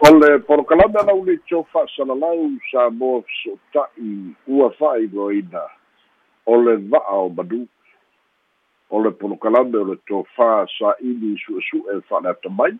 [0.00, 5.62] o le polokalame lau le tio fa'asalalau sa mo feso'ota'i ua fa'ailoaina
[6.46, 7.66] o le va'a o manu.
[8.90, 12.76] O le polokalame o le tofā sa'ili su'esu'e fa'aleata mai.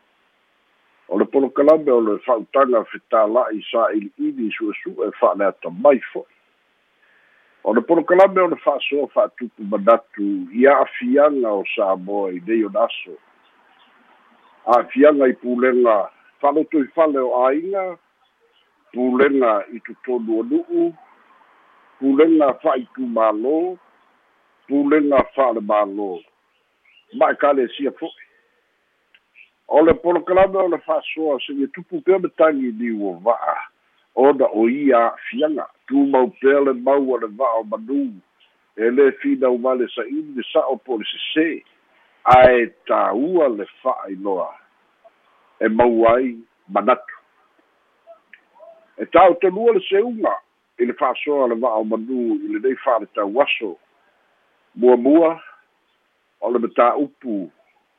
[1.08, 6.36] O le polokalame o le fa'utaga fetāla'i sa'ili'ili su'esu'e fa'aleata mai fo'i.
[7.64, 10.28] O le polokalame o le fa'asoa fa'atupu manatu.
[10.54, 13.18] Ia afiaga o samoa i nei o na aso
[14.68, 15.96] a'afiaga i pulega
[16.40, 17.84] fa'aloto i fale o āiga
[18.92, 20.86] pulega i totonu o nu'u
[21.98, 23.58] pulega fa'aitumālō
[24.68, 26.10] pulega fa'ale mālō.
[27.18, 28.28] Ma e kalesia fo'i
[29.68, 33.56] o le polokalame o le fa'asoa se'ia tupu pea me tagi ni ua va'a.
[34.16, 38.06] Ona o ia a'afiaga tumau pea le mau o le va'a o manū.
[38.78, 41.48] E lē finau ma le sa'ili le sa'o po le sesē
[42.38, 44.48] ae tāua le fa'ailoa
[45.60, 46.36] e mau ai
[46.68, 47.16] manatu
[48.98, 50.34] e tāotonua le seuga
[50.78, 53.76] i le fa'asoa le va'a o manū i lenei fa'ale tauaso
[54.74, 55.30] muamua
[56.40, 57.36] o le matā'upu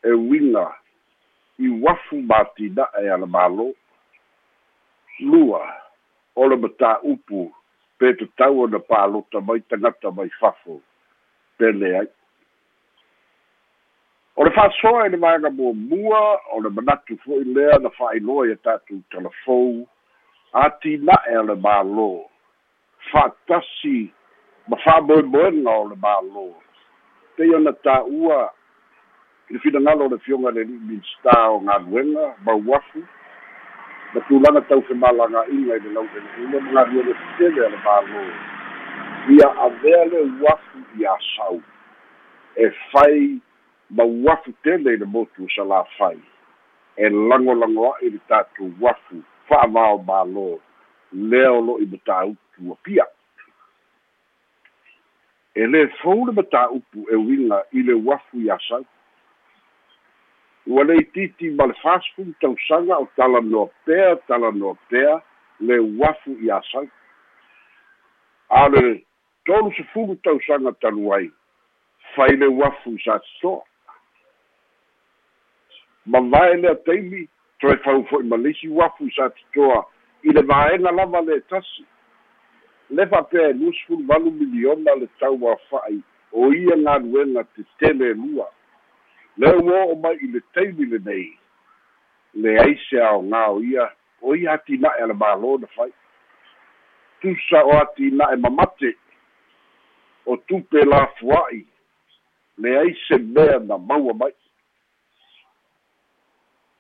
[0.04, 0.68] e uiga
[1.60, 3.68] i uafu matina'e a le mālō
[5.32, 5.64] lua
[6.36, 7.50] o le matā'upu
[8.00, 10.80] pe tatau ona palota mai tagata mai fafo
[11.58, 12.08] pele ai
[14.40, 16.20] o le fa'asoa i le vaega muamua
[16.56, 19.84] o le manatu fo'i lea na fa'ailoa ia tatou talafou
[20.54, 22.12] atina'e a le mālō.
[23.12, 23.98] Fa'atasi
[24.72, 26.46] ma fa'amoemoega o le mālō.
[27.36, 28.38] Pei ona tā'ua
[29.50, 33.04] i le finagalo o le fioga le li'i minista o galuega mauafu
[34.14, 38.26] na tulaga tau femalaga'iga i le laule'e'uga ma galia le fetele a le mālō.
[39.36, 41.62] Ia avea le uafu i asau
[42.56, 43.42] e fai
[43.90, 46.20] mauafu tele i le motu o salafai
[46.98, 50.60] e lagolagoa'i le tatou uafu fa'avao mālō
[51.14, 53.06] lea o lo'i matāupu apia
[55.56, 58.86] e lē fou le matāupu e uiga i le uafu i asau
[60.70, 65.18] ua lei titi ma le fasfulu tausaga o talanoa pea talanoa pea
[65.60, 66.86] le uafu i asau
[68.50, 68.84] a le
[69.46, 71.32] tolu sefulu tausaga talu ai
[72.14, 73.69] fai le uafu i sa totoa
[76.10, 77.28] ma vae lea taimi
[77.62, 79.84] toe fau fo'i ma leisi uafu sa totoa
[80.24, 81.86] i le vaega lava le tasi.
[82.90, 86.00] Le fa'apea e lua sefulu valu miliona le tau afa'ai
[86.32, 88.48] o ia galuega tetele lua
[89.38, 91.30] le ua o'o mai i le taimi lenei
[92.34, 93.90] leai se aogā o ia.
[94.22, 95.92] O ia atina'e a le mālō na fai
[97.22, 98.96] tusa o atina'e mamate.
[100.26, 101.64] O tupe lafua'i
[102.58, 104.34] leai se mea na maua mai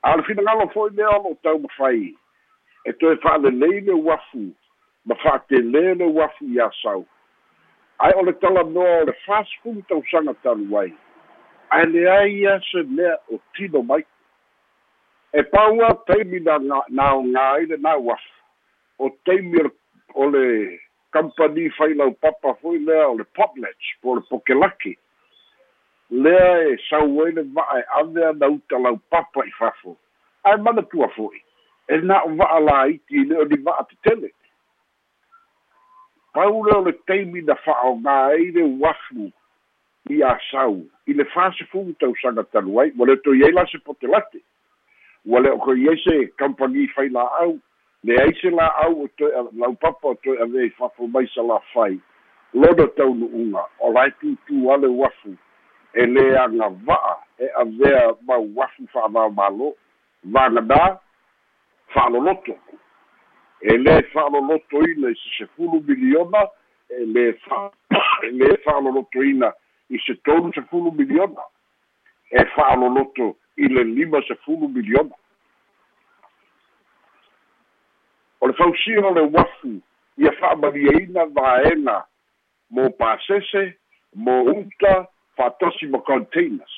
[0.09, 2.15] a le finagalo fo'i lea o lo'o tau mafai
[2.89, 4.47] e toe fa'alelei le uafu
[5.05, 7.03] ma fa'atelē le uafu iā sau.
[8.01, 10.93] Ae o le talanoa o le fasfulu tausaga talu ai
[11.77, 14.01] ae leai ia se mea o tino mai.
[15.33, 16.57] E paua taimi na
[16.89, 18.33] na ogā ai le na uafu
[19.05, 19.61] o taimi
[20.15, 20.45] o le
[21.13, 24.97] kampani failau papa foi lea o le potlets po le pokelaki
[26.09, 29.97] lea e sau ai le va'a e ave ana uta lau papa i fafo
[30.43, 31.41] ae manatua fo'i.
[31.89, 34.31] E na o va'a laiti i le o ni va'a tetele.
[36.33, 39.31] Pau le o le taimi na fa'aogā ai le uafu
[40.09, 44.41] i asau i le fasefulu tausaga talu ai ua le toi ai lase potelate
[45.25, 47.59] ua le o koi ai se kampani fai la'au
[48.03, 51.99] leai se la'au o toe laupapa o toe ave i fafo mai sa lafai
[52.53, 55.35] lona taunu'uga o lae tutū ale uafu
[55.93, 59.71] e lē agava'a e avea ma uafu fa'avaomālō
[60.33, 60.99] vaganā
[61.93, 62.57] fa'aloloto
[63.61, 66.45] e lē fa'alolotoina i se sefulu miliona
[66.89, 67.65] e lē fa
[68.27, 69.53] e lē fa'alolotoina
[69.89, 71.43] i se tolu sefulu miliona.
[72.29, 75.15] E fa'aloloto i le lima sefulu miliona.
[78.39, 79.81] O le fausia o le uafu
[80.17, 82.05] ia fa'amaliaina vaega
[82.69, 83.73] mo pasese
[84.13, 85.07] mo uta
[85.39, 86.75] fa'atasi ma containers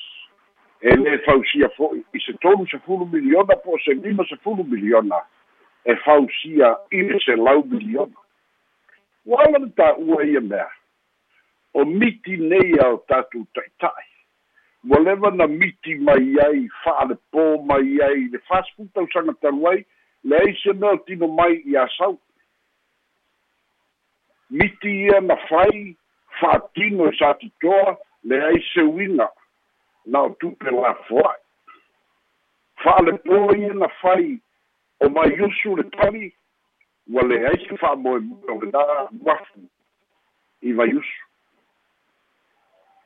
[0.82, 5.18] e lē fausia fo'i i se tolu sefulu miliona po se lima sefulu miliona
[5.84, 8.18] e fausia i le selau miliona
[9.26, 10.68] ua ala na tā'ua ia mea
[11.74, 14.08] o miti nei ao tatou ta'ita'i
[14.90, 19.84] ua leva na miti mai ai fa'alepō mai ai le fasipu tausaga talu ai
[20.24, 22.18] leai se mea o tino mai i asau
[24.50, 25.84] miti ia na fai
[26.40, 29.28] fa'atino i sa titoa leai se uiga
[30.06, 30.20] na?
[30.22, 31.42] O tupe lafoa'i
[32.82, 34.40] fa'alepō ia na fai
[35.00, 36.32] o mai usu le tali
[37.12, 38.82] ua leai se fa'amoemoe o lenā
[39.26, 39.62] uafu
[40.62, 41.22] i vai usu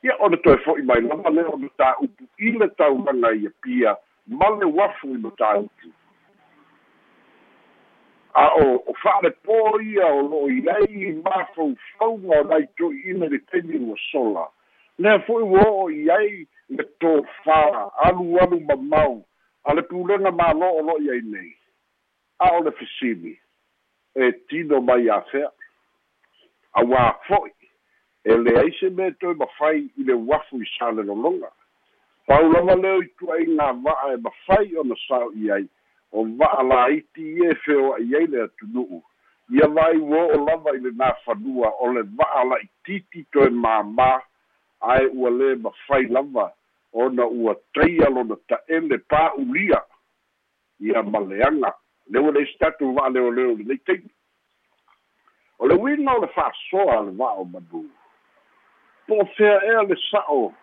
[0.07, 3.53] ia o le toe fo'i mai lava lea o le tāupu i le taunaga ia
[3.61, 3.95] pia
[4.27, 5.93] ma le uafu i le tāupu
[8.33, 13.83] a o o fa'alepō ia o lo'o i ai mafaufauga o nai to'iina le teni
[13.85, 14.49] ua sola
[14.97, 16.31] lea fo'i ua o'o i ai
[16.69, 17.59] le tofā
[18.09, 19.21] alualu mamau.
[19.67, 21.51] A le pulega mālo'o lo'i ai nei.
[22.39, 23.35] A o le fesili
[24.15, 25.51] e tino mai a fea.
[26.81, 27.53] Auā fo'i.
[28.27, 31.51] E leai se mea toe mafai i le uafu i sa le lologa
[32.27, 35.67] pau lava leo i va'a e mafai ona sao i ai.
[36.11, 39.01] O va'a laiti ia e feoa'i ai le atunu'u.
[39.55, 44.19] Ia vai ua o'o lava i lenā fanua o le va'a la'ititi toe māmā
[44.81, 46.51] ae ua lē mafai lava.
[46.93, 49.81] Ona ua taia lona ta'ele pa'ulia
[50.79, 51.73] ia maleaga
[52.09, 54.09] le ua leisi tatu va'aleoleo lenei taimi
[55.59, 57.89] o le uiga o le fa'asoa le va'a o manu.
[59.07, 60.53] Po o fea ea le sa'o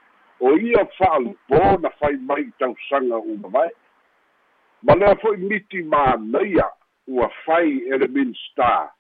[0.41, 3.71] o ia fa'alipō na fai mai tausaga uma vae
[4.83, 6.71] ma lea fo'i miti manaia
[7.07, 8.91] ua fai e le minstar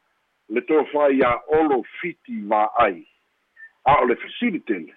[0.48, 3.06] le tofai a olo fiti va'ai
[3.84, 4.94] a o le fasilitele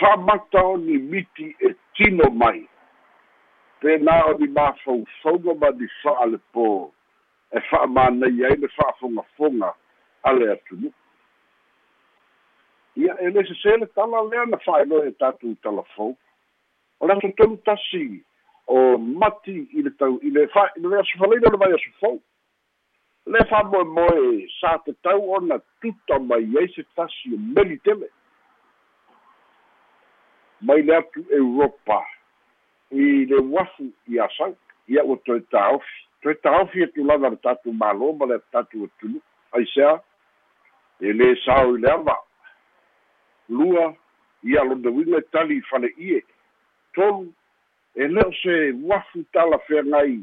[0.00, 2.68] fa'amata o ni miti e tino mai.
[3.80, 6.90] Pena o ni mafaufauga ma ni fa'alepō
[7.52, 9.74] e fa'amanai ai le fa'afogafoga
[10.22, 10.92] a le atunu'u
[12.96, 16.16] ia e le tala lea na fa'ailoa e tatou talafou
[17.00, 18.24] o le aso tolu tasi
[18.66, 21.72] o mati i le tau i le fa i le aso falaina o le vai
[21.72, 22.20] aso fou
[23.26, 28.10] le fa'amoemoe sa te tau ona tuta mai ai se tasi o meli tele
[30.60, 32.04] mai le atu europa.
[32.90, 34.56] I le uafu i asau
[34.88, 39.20] ia ua toe tāofi toe tāofi e tulaga le tatou mālō ma le tatou atunu
[39.56, 39.98] aisea
[41.00, 42.16] e lē sao i le ava.
[43.48, 43.92] Lua
[44.42, 46.22] ia lona uiga e tali i fale'ie
[46.96, 47.28] tolu
[47.94, 50.16] e lē o se uafu tala feagai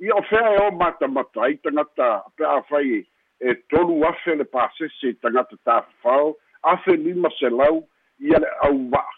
[0.00, 3.04] ia o fea e o matamata ai tagata pe afai
[3.40, 7.84] e tolu afe le pasese i tagata tafafao afe lima selau
[8.20, 9.15] ia le auva'a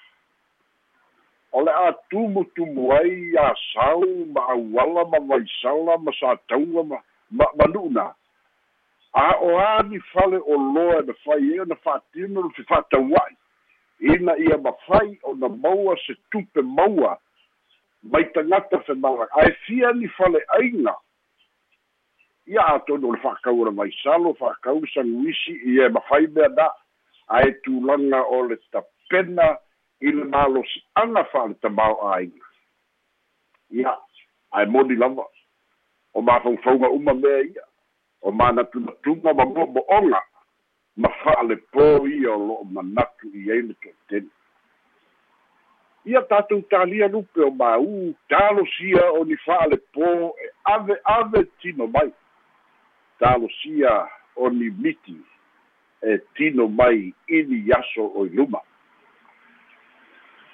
[1.59, 6.99] o le a tumutumu ai ia sau ma auala ma vaisala ma sa taua ma
[7.31, 8.07] ma ma nu'una
[9.13, 13.35] a o a ni fale o loa na fai e na fa'atino le fefa'ataua'i
[14.01, 17.19] ina ia mafai ona maua se tupe maua.
[18.03, 20.95] Mai tagata femala ae fia ni fale aiga
[22.47, 26.71] ia atonu o le fa'akau o le vaisalo fa'akau saguisi ia mafai mea na
[27.29, 29.59] ae tulaga o le tapena
[30.01, 32.47] i le malosi'aga fa'aletamao aiga
[33.71, 33.97] ia
[34.51, 35.25] ae moni lava.
[36.15, 37.63] O mafaufauga uma mea ia.
[38.23, 40.23] O manatunatuga ma mo'omo'oga
[40.97, 44.31] ma fa'alepō ia o lo'o manatu i ai le to'ateni
[46.05, 50.09] ia tatou talia lupe o māū talosia o ni fa'alepō
[50.45, 52.11] e ave ave tino mai.
[53.21, 55.19] Talosia o ni miti
[56.03, 58.63] e tino mai ini aso o i luma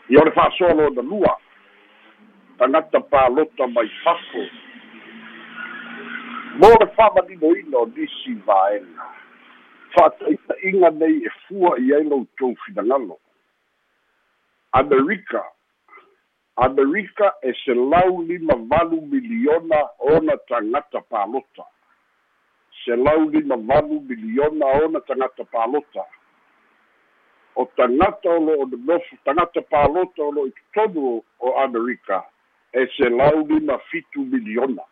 [0.08, 1.36] ia o le fa'asolo na lua
[2.58, 4.44] tagata palota mai fafo
[6.60, 9.10] mo le fa'amalinoina o nisi vaega
[9.94, 13.18] fa'ataʻitaʻiga nei e fua i ai loutou finagalo
[14.74, 15.42] amerika.
[16.56, 21.64] Amerika e se lau lima valu miliona ona tagata palota
[22.84, 26.04] se lau lima valu miliona ona tagata palota
[27.56, 32.24] o tagata o lo'o nonofo tagata palota o lo'o i totonu o amerika
[32.72, 34.82] e se lau lima fitu miliona.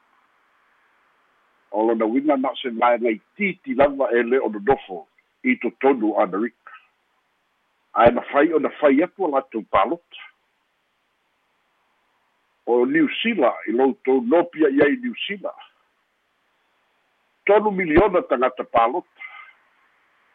[1.70, 5.06] O lona uiga na se laegai titi lava e lē o nonofo
[5.44, 6.72] i totonu amerika.
[7.94, 10.32] Ae na fai ona fai atu o latou palota
[12.66, 15.52] o niusila i loutou nopia i ai niusila
[17.44, 19.22] tolu miliona tagata palota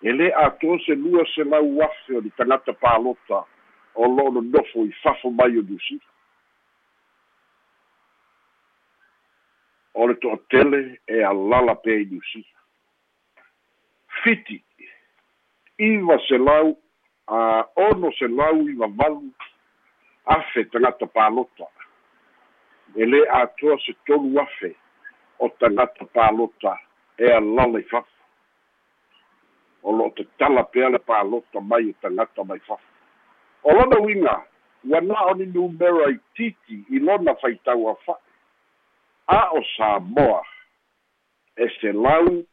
[0.01, 3.46] e lē atoa se lua se lau afe o ni tagata palota
[3.96, 6.10] o lo'o nonofo i fafo mai o niusila
[9.94, 12.58] o le to'atele e alala pea i niusila
[14.24, 14.62] fiti
[15.77, 16.77] iva se lau
[17.27, 19.32] a ono se lau i vavalu
[20.25, 21.66] afe tagata palota
[22.96, 24.75] e lē atoa se tolu afe
[25.39, 26.77] o tagata palota
[27.18, 28.17] e alala i fafa
[29.84, 32.90] o lo'o tatala pea le palota mai e tagata mai fafa
[33.64, 34.44] o lona uiga
[34.84, 38.28] ua na o ni numera i titi i lona faitau afa'i
[39.28, 40.42] a o samoa.
[41.58, 42.46] E se lau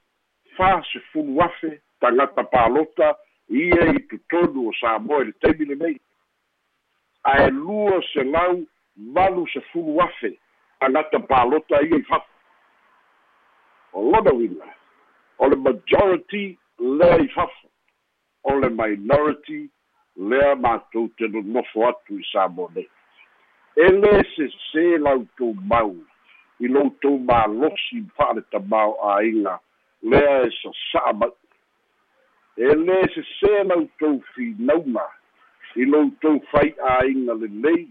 [0.56, 3.16] fasefulu afe tagata palota
[3.48, 6.00] ia i totonu o samoa i le taimi lenei
[7.24, 8.64] ae lua se lau
[8.96, 10.38] valu sefulu afe
[10.80, 12.32] tagata palota ia i fafa
[13.92, 14.66] o lona uina
[15.38, 17.68] o le majority lea i fafa
[18.50, 19.62] o le minority
[20.16, 22.70] lea matou te nonofo atu i samoa.
[22.74, 22.88] Nei
[23.74, 25.94] e lē sesē lautou mau
[26.62, 29.56] i loutou malosi fa'ale tamao āiga
[30.12, 31.32] lea e sasa'a mai
[32.68, 35.06] e lē sesē lautou finauga
[35.74, 37.88] i loutou fai āiga lelei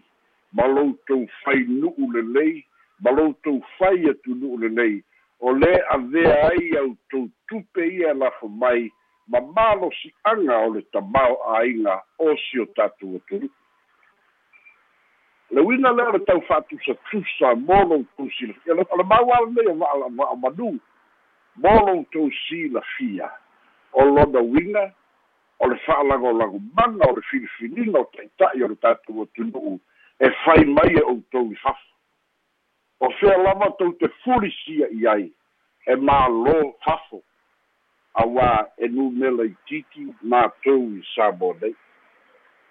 [0.56, 2.64] ma loutou fai nu'u lelei
[3.04, 5.02] ma loutou fai atu nu'u lelei
[5.40, 8.92] o lē avea ai autou tupe ia lafo mai
[9.28, 12.36] ma malosi'aga o le tamao āiga o
[12.76, 13.50] tatou atunu'u
[15.54, 20.80] le uina lea le tau fa'atusatusa mo loutou silafia le mauala nei o va'a manu
[21.56, 23.30] mo loutou silafia
[23.94, 24.94] o lona uiga
[25.60, 29.80] o le fa'alagolagomaga o le filifiliga o ta'ita'i o le tatou atunu'u
[30.20, 31.93] e fai mai e outou i fafa
[33.04, 35.30] o fea lava tou te fulisia i ai
[35.92, 37.22] e mālō fafo
[38.24, 41.76] auā e numela i titi matou i sabo nei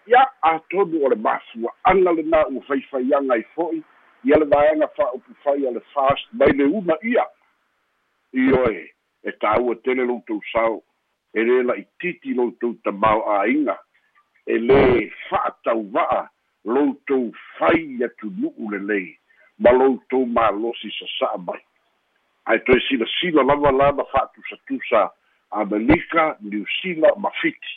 [0.06, 0.22] ia
[0.52, 3.82] atonu o le mafua'aga lenā ua faifaiaga ai fo'i
[4.24, 7.24] ia le vaega fa'aupu fai a le fast mai le uma ia.
[8.32, 8.82] I oe
[9.22, 10.82] e tāua tele loutou sao
[11.34, 13.76] e lē la'ititi loutou tamao āiga
[14.46, 16.22] e lē fa'atauva'a
[16.64, 19.10] loutou fai atu nu'u lelei
[19.58, 21.62] ma loutou malosi sasa'a mai
[22.46, 25.10] ae toe silasila lava la ma fa'atusatusa
[25.50, 27.76] amelika niusila ma fiti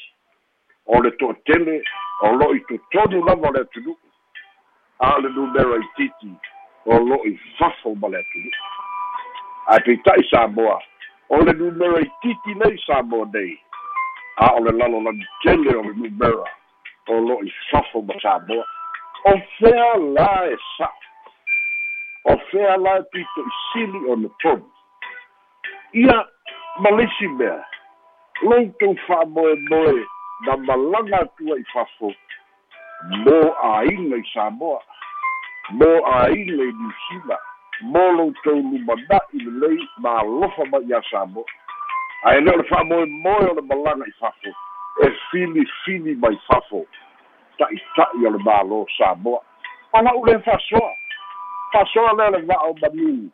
[0.85, 1.83] o le to'atele
[2.21, 3.97] o lo'i totonu lava o le atunu'u
[4.99, 6.31] a le numera i titi
[6.85, 8.59] o lo'i fafo ma le atunu'u
[9.67, 10.79] ae peita'i samoa
[11.29, 13.59] o le numera i titi nei samoa nei.
[14.37, 16.45] A o le lalolagi tele o le numera
[17.07, 18.65] o lo'i fafo ma samoa.
[19.25, 20.93] O fea la e sa'a
[22.25, 24.71] o fea la pito i sili o na tonu
[25.93, 26.25] ia
[26.79, 27.65] ma lisi mea
[28.41, 30.05] loutou fa'amoemoe
[30.45, 32.13] na malaga atua i fafo
[33.23, 34.81] mo āiga i samoa
[35.69, 37.37] mo āiga i niusila
[37.81, 41.45] mo loutou lumana'i lelei malofa mai iā samoa.
[42.25, 44.51] Ae lē o le fa'amoemoe o le malaga i fafo
[45.05, 46.85] e filifili mai fafo
[47.57, 49.41] ta'ita'i o le mālō samoa.
[49.91, 50.91] Pala'u le fa'asoa
[51.71, 53.29] fa'asoa lea le o manini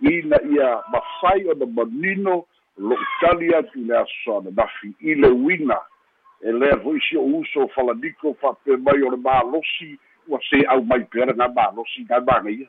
[0.00, 2.44] ina ia mafai o na manino
[2.78, 5.78] lo'u tali atu le aso ananafi i le uina
[6.40, 11.04] e lea fo'i sio uso falaniko fa'ape mai o le malosi ua se au mai
[11.04, 12.68] pea ga malosi ga magaia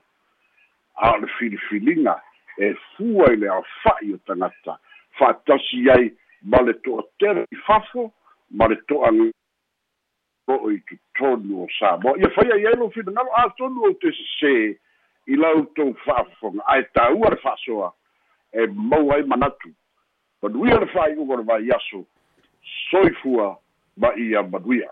[0.95, 2.21] a o le filifiliga
[2.57, 4.79] e fua i le aofa'i o tagata
[5.19, 8.11] fa'atasi ai ma le to'atele i fafo
[8.51, 9.31] ma le to'aga
[10.47, 12.17] o'o i totonu o samoa.
[12.17, 14.53] Ia fai ai ai lo finagalo atonu ou te sesē
[15.27, 17.91] i lautou fa'afofoga ae tāua le fa'asoa
[18.53, 19.71] e mau ai manatu.
[20.41, 22.05] Manuia le fa'ai'uga o le vaiaso
[22.89, 23.57] soifua
[23.97, 24.89] ma ia manuia